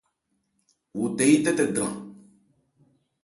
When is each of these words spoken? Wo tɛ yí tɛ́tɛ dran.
Wo 0.97 1.05
tɛ 1.15 1.23
yí 1.29 1.37
tɛ́tɛ 1.43 1.63
dran. 1.73 1.93